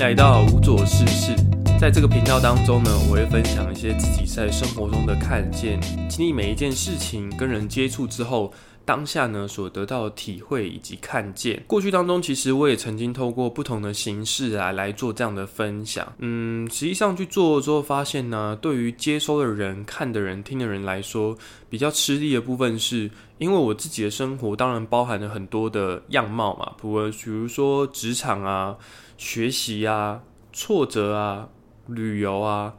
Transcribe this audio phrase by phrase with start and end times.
[0.00, 1.36] 迎来到无所事事。
[1.78, 5.78] 在这个频道当中呢，我会分享一些自己在生活中的看见，
[6.08, 8.50] 经历每一件事情跟人接触之后，
[8.84, 11.62] 当下呢所得到的体会以及看见。
[11.66, 16.12] 过去当中，其实我也曾经透过不同的形式啊来做这样的分享。
[16.18, 21.36] 嗯，实际上去做了之后发现呢，对于接收的人、看的人、听的人来说，
[21.68, 28.76] 比较吃力的部分是，因为我自己的生活当然包含了很多的样貌嘛，不过比如说职场啊、
[29.16, 30.20] 学习啊、
[30.52, 31.48] 挫折啊。
[31.86, 32.72] 旅游啊，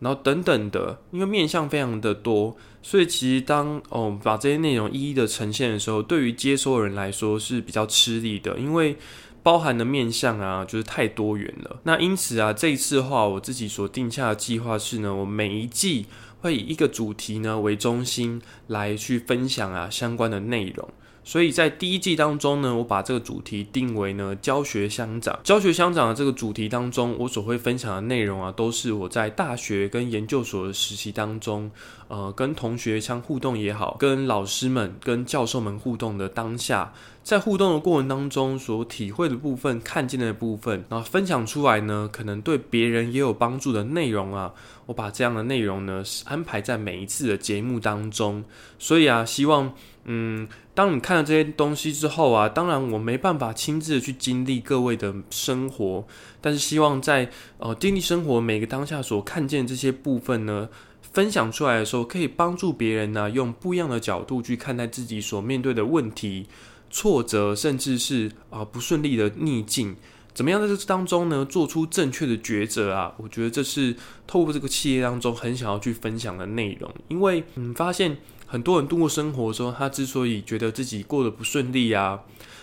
[0.00, 8.96] 然后等等的，因为面向非常的多，所以其实当哦把这些内容一一的呈现的时候，对于接收人来说是比较吃力的，因为
[9.42, 11.80] 包含的面向啊就是太多元了。
[11.84, 16.06] 那因此啊，这一次的话，我自己所定下的计划是呢，我每一季
[16.40, 20.88] 会以一个主题呢为中心来去分享啊相关的内容。
[21.26, 25.36] 所以在第一季当中呢，我把这个主题定为呢教学相长。
[25.42, 31.68] 教学相长的这个主题当中，我所会分享的内容啊，都是我在大学跟研究所的实习当中，
[32.06, 36.92] 呃，跟同学相互动也好，跟老师们、跟教授们互动的当下，
[37.24, 44.54] 在互动的过程当中所体会的部分、看见的部分，然后分享出来呢，可能对别人也有帮助的内容啊，
[44.86, 48.44] 我把这样的内容呢安排在每一次的节目当中。
[48.78, 49.74] 所以啊，希望。
[50.08, 56.06] 嗯，当你看了这些东西之后啊，当然我没办法亲自去经历各位的生活，
[56.40, 60.68] 但是希望在呃经历生活每个当下所看见这些部分呢，
[61.12, 66.46] 分享出来的时候，可以帮助别人呢，用不一样的角度去看待自己所面对的问题、
[66.88, 69.96] 挫折，甚至是啊不顺利的逆境，
[70.32, 73.12] 怎么样在这当中呢，做出正确的抉择啊？
[73.16, 78.16] 我觉得这是透过这个企业当中很想要去分享的内容，因为嗯发现。
[78.46, 82.20] 很多人度过生活的时候，他之所以觉得自己过得不顺利啊，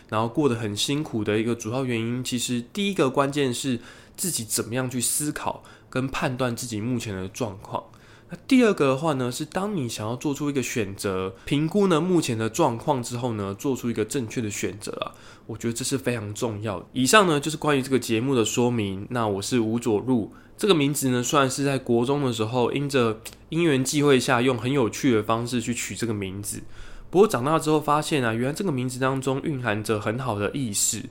[0.10, 3.80] 然后过得很辛苦的一个主要原因，其实第一个关键是
[4.16, 7.84] 自己怎么样去思考跟判断自己目前的状况。
[8.30, 15.12] 那第二个的话呢，是当你想要做出一个选择，评估呢目前的状况之后呢，做出一个正确的选择啊，
[15.46, 16.86] 我觉得这是非常重要的。
[16.94, 19.06] 以上呢就是关于这个节目的说明。
[19.10, 20.32] 那我是吴佐入。
[20.56, 23.20] 这个名字呢，算是在国中的时候，因着
[23.54, 26.64] 因缘际会下，用很有趣的方式去取这个名字。
[27.10, 31.02] 不过长大之后发现啊，原来这个名字当中蕴含着很好的意思，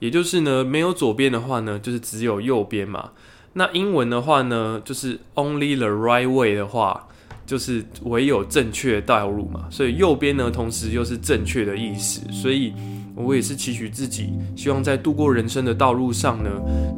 [0.00, 3.12] 也就是呢，没有左边的话呢，就是只有右边嘛。
[3.54, 7.08] 那英文的话呢，就是 Only the right way 的话。
[7.46, 12.74] 就是唯有正确道路嘛，所以右边呢，同时又是正确的意思，所以
[13.16, 16.50] 我也是期许自己，希望在度过人生的道路上呢，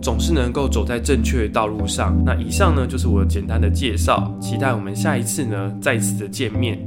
[0.02, 2.20] 总是能够走在正确的道路上。
[2.24, 6.78] 那以上呢，就是我简单的介绍，期待我们下一次呢，再次的见面。